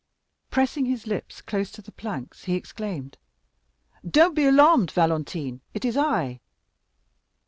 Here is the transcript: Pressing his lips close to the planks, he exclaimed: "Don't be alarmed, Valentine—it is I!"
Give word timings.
Pressing 0.49 0.87
his 0.87 1.05
lips 1.05 1.41
close 1.43 1.69
to 1.69 1.79
the 1.83 1.91
planks, 1.91 2.45
he 2.45 2.55
exclaimed: 2.55 3.19
"Don't 4.03 4.33
be 4.33 4.45
alarmed, 4.45 4.89
Valentine—it 4.89 5.85
is 5.85 5.95
I!" 5.95 6.39